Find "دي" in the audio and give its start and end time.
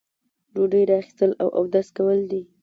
2.31-2.41